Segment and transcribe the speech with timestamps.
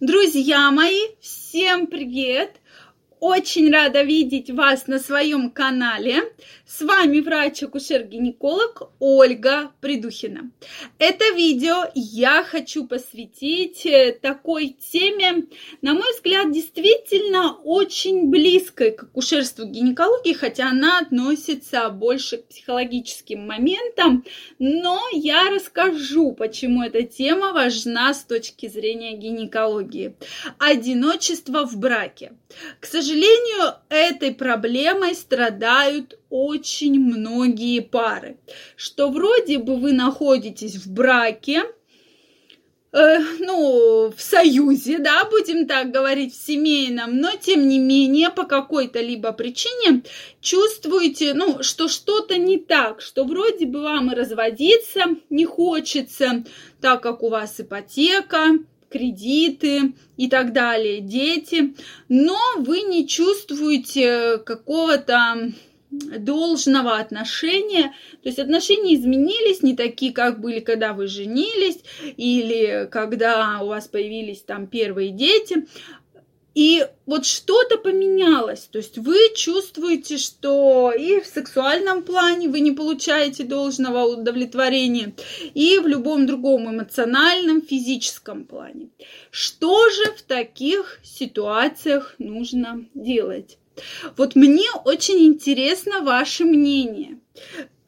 [0.00, 2.60] Друзья мои, всем привет!
[3.20, 6.22] Очень рада видеть вас на своем канале.
[6.66, 10.50] С вами врач-акушер-гинеколог Ольга Придухина.
[10.98, 15.46] Это видео я хочу посвятить э, такой теме,
[15.80, 23.46] на мой взгляд, действительно очень близкой к акушерству гинекологии, хотя она относится больше к психологическим
[23.46, 24.24] моментам,
[24.58, 30.16] но я расскажу, почему эта тема важна с точки зрения гинекологии.
[30.58, 32.32] Одиночество в браке.
[32.80, 33.05] К сожалению,
[33.88, 38.38] этой проблемой страдают очень многие пары,
[38.76, 41.62] что вроде бы вы находитесь в браке,
[42.92, 48.44] э, ну, в союзе, да, будем так говорить, в семейном, но тем не менее по
[48.44, 50.02] какой-то либо причине
[50.40, 56.44] чувствуете, ну, что что-то не так, что вроде бы вам и разводиться не хочется,
[56.80, 61.74] так как у вас ипотека, кредиты и так далее, дети,
[62.08, 65.52] но вы не чувствуете какого-то
[65.90, 67.94] должного отношения.
[68.22, 71.78] То есть отношения изменились, не такие, как были, когда вы женились
[72.16, 75.66] или когда у вас появились там первые дети.
[76.56, 82.72] И вот что-то поменялось, то есть вы чувствуете, что и в сексуальном плане вы не
[82.72, 85.12] получаете должного удовлетворения,
[85.52, 88.88] и в любом другом эмоциональном, физическом плане.
[89.30, 93.58] Что же в таких ситуациях нужно делать?
[94.16, 97.18] Вот мне очень интересно ваше мнение.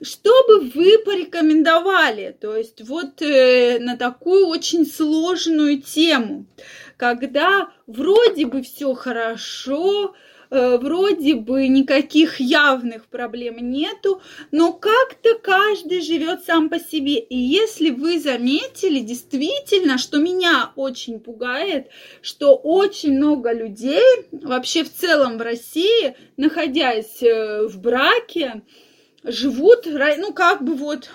[0.00, 6.46] Что бы вы порекомендовали, то есть вот э, на такую очень сложную тему,
[6.96, 10.14] когда вроде бы все хорошо,
[10.50, 17.18] Э, вроде бы никаких явных проблем нету, но как-то каждый живет сам по себе.
[17.18, 21.88] И если вы заметили действительно, что меня очень пугает,
[22.22, 28.62] что очень много людей вообще в целом в России, находясь э, в браке,
[29.24, 31.10] живут, ну как бы вот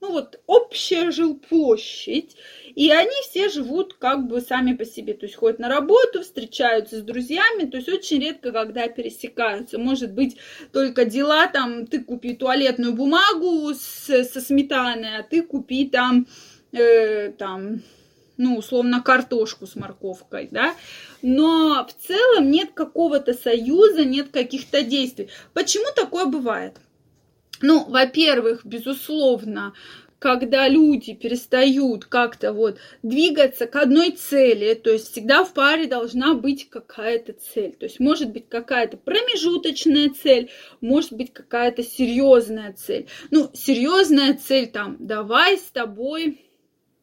[0.00, 2.36] ну вот общая жилплощадь,
[2.74, 6.98] и они все живут как бы сами по себе, то есть ходят на работу, встречаются
[6.98, 9.78] с друзьями, то есть очень редко, когда пересекаются.
[9.78, 10.36] Может быть,
[10.72, 16.26] только дела там, ты купи туалетную бумагу с, со сметаной, а ты купи там,
[16.72, 17.80] э, там,
[18.36, 20.74] ну, условно, картошку с морковкой, да,
[21.22, 25.30] но в целом нет какого-то союза, нет каких-то действий.
[25.54, 26.76] Почему такое бывает?
[27.62, 29.72] Ну, во-первых, безусловно,
[30.18, 36.34] когда люди перестают как-то вот двигаться к одной цели, то есть всегда в паре должна
[36.34, 37.72] быть какая-то цель.
[37.72, 40.50] То есть может быть какая-то промежуточная цель,
[40.80, 43.08] может быть какая-то серьезная цель.
[43.30, 46.40] Ну, серьезная цель там, давай с тобой,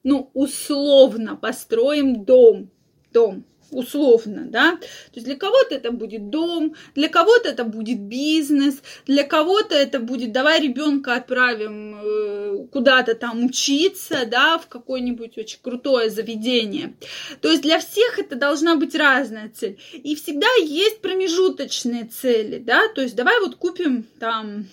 [0.03, 2.71] ну, условно построим дом,
[3.11, 4.77] дом, условно, да.
[4.77, 9.99] То есть для кого-то это будет дом, для кого-то это будет бизнес, для кого-то это
[9.99, 16.95] будет давай ребенка отправим э, куда-то там учиться, да, в какое-нибудь очень крутое заведение.
[17.41, 19.79] То есть для всех это должна быть разная цель.
[19.93, 24.67] И всегда есть промежуточные цели, да, то есть давай вот купим там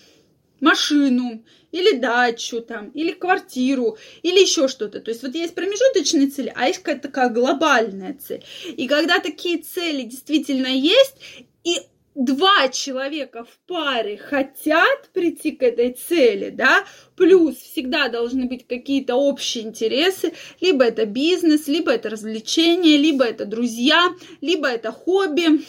[0.61, 5.01] машину или дачу там, или квартиру, или еще что-то.
[5.01, 8.45] То есть вот есть промежуточные цели, а есть какая-то такая глобальная цель.
[8.67, 11.17] И когда такие цели действительно есть,
[11.65, 11.77] и
[12.15, 16.85] два человека в паре хотят прийти к этой цели, да,
[17.17, 23.45] плюс всегда должны быть какие-то общие интересы, либо это бизнес, либо это развлечение, либо это
[23.45, 25.65] друзья, либо это хобби,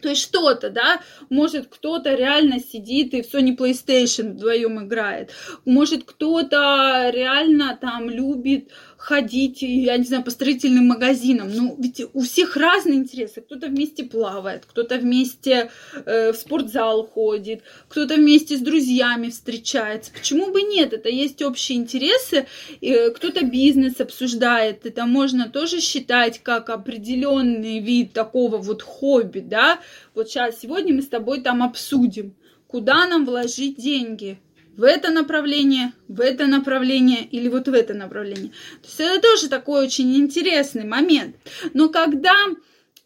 [0.00, 5.30] то есть что-то, да, может кто-то реально сидит и в Sony PlayStation вдвоем играет,
[5.64, 8.70] может кто-то реально там любит
[9.06, 11.48] ходить, я не знаю, по строительным магазинам.
[11.54, 13.40] Ну, ведь у всех разные интересы.
[13.40, 15.70] Кто-то вместе плавает, кто-то вместе
[16.04, 20.10] э, в спортзал ходит, кто-то вместе с друзьями встречается.
[20.12, 20.92] Почему бы нет?
[20.92, 22.46] Это есть общие интересы.
[22.80, 24.84] Э, кто-то бизнес обсуждает.
[24.86, 29.78] Это можно тоже считать как определенный вид такого вот хобби, да.
[30.16, 32.34] Вот сейчас, сегодня мы с тобой там обсудим,
[32.66, 34.40] куда нам вложить деньги,
[34.76, 38.52] в это направление, в это направление или вот в это направление.
[38.82, 41.36] То есть это тоже такой очень интересный момент.
[41.72, 42.34] Но когда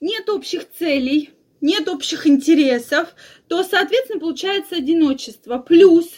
[0.01, 1.31] нет общих целей,
[1.61, 3.15] нет общих интересов,
[3.49, 5.59] то, соответственно, получается одиночество.
[5.59, 6.09] Плюс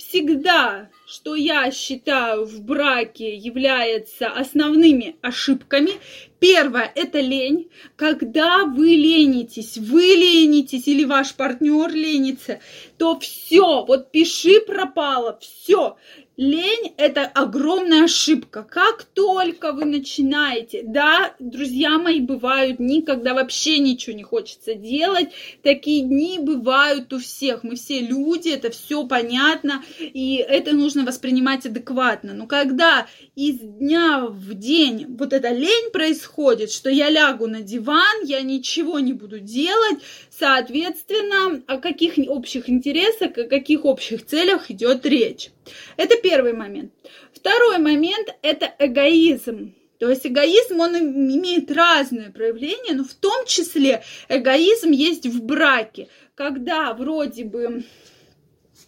[0.00, 5.92] всегда, что я считаю в браке является основными ошибками.
[6.38, 7.70] Первое– это лень.
[7.96, 12.60] Когда вы ленитесь, вы ленитесь или ваш партнер ленится,
[12.96, 15.96] то все, вот пиши пропало, все.
[16.40, 18.62] Лень– это огромная ошибка.
[18.62, 25.28] Как только вы начинаете, да, друзья мои, бывают дни, когда вообще ничего не хочется делать.
[25.62, 27.62] Такие дни бывают у всех.
[27.62, 32.32] Мы все люди, это все понятно, и это нужно воспринимать адекватно.
[32.32, 33.06] Но когда
[33.36, 38.98] из дня в день вот эта лень происходит, что я лягу на диван, я ничего
[38.98, 39.98] не буду делать,
[40.30, 45.50] соответственно, о каких общих интересах, о каких общих целях идет речь.
[45.96, 46.92] Это первый момент.
[47.32, 49.74] Второй момент– это эгоизм.
[49.98, 56.08] То есть эгоизм, он имеет разные проявления, но в том числе эгоизм есть в браке,
[56.34, 57.84] когда вроде бы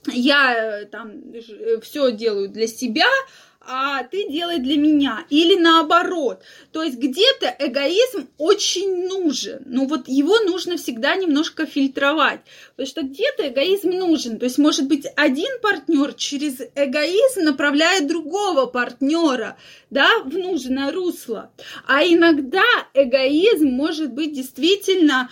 [0.07, 3.07] я э, там э, все делаю для себя,
[3.67, 5.25] а ты делай для меня.
[5.31, 6.43] Или наоборот.
[6.73, 9.63] То есть где-то эгоизм очень нужен.
[9.67, 12.41] Но вот его нужно всегда немножко фильтровать.
[12.77, 14.39] Потому что где-то эгоизм нужен.
[14.39, 19.57] То есть, может быть, один партнер через эгоизм направляет другого партнера
[19.91, 21.51] да, в нужное русло.
[21.87, 25.31] А иногда эгоизм может быть действительно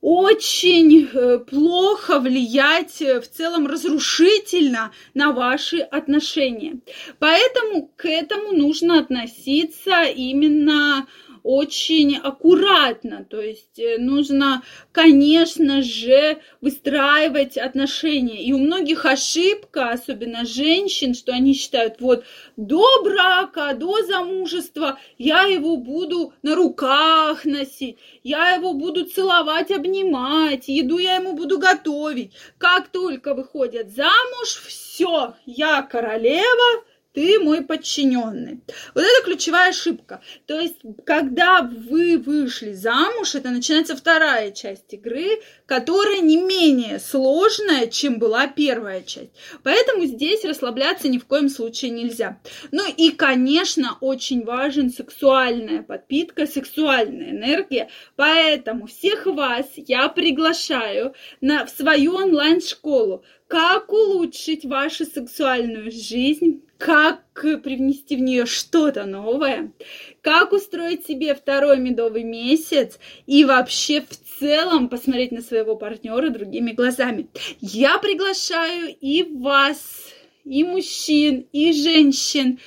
[0.00, 6.78] очень э, плохо влиять э, в целом разрушительно на ваши отношения.
[7.18, 11.06] Поэтому к этому нужно относиться именно
[11.42, 14.62] очень аккуратно, то есть э, нужно,
[14.92, 18.42] конечно же, выстраивать отношения.
[18.42, 22.24] И у многих ошибка, особенно женщин, что они считают, вот
[22.56, 30.68] до брака, до замужества я его буду на руках носить, я его буду целовать, обнимать,
[30.68, 32.32] еду я ему буду готовить.
[32.58, 38.60] Как только выходят замуж, все, я королева, ты мой подчиненный.
[38.94, 40.20] Вот это ключевая ошибка.
[40.46, 47.86] То есть, когда вы вышли замуж, это начинается вторая часть игры, которая не менее сложная,
[47.86, 49.30] чем была первая часть.
[49.62, 52.40] Поэтому здесь расслабляться ни в коем случае нельзя.
[52.70, 57.88] Ну и, конечно, очень важен сексуальная подпитка, сексуальная энергия.
[58.16, 67.22] Поэтому всех вас я приглашаю на, в свою онлайн-школу как улучшить вашу сексуальную жизнь, как
[67.32, 69.72] привнести в нее что-то новое,
[70.20, 76.72] как устроить себе второй медовый месяц и вообще в целом посмотреть на своего партнера другими
[76.72, 77.26] глазами.
[77.60, 80.12] Я приглашаю и вас,
[80.44, 82.60] и мужчин, и женщин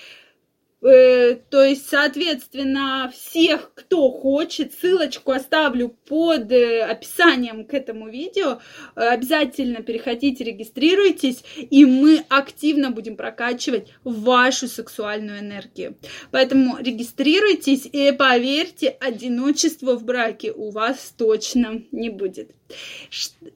[0.81, 8.59] то есть, соответственно, всех, кто хочет, ссылочку оставлю под э, описанием к этому видео.
[8.95, 15.97] Э, обязательно переходите, регистрируйтесь, и мы активно будем прокачивать вашу сексуальную энергию.
[16.31, 22.55] Поэтому регистрируйтесь и поверьте, одиночества в браке у вас точно не будет.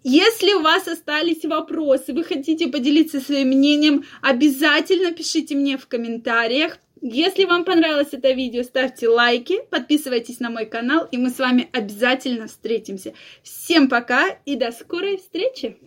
[0.03, 6.77] Если у вас остались вопросы, вы хотите поделиться своим мнением, обязательно пишите мне в комментариях.
[7.07, 11.69] Если вам понравилось это видео, ставьте лайки, подписывайтесь на мой канал, и мы с вами
[11.71, 13.13] обязательно встретимся.
[13.43, 15.77] Всем пока и до скорой встречи!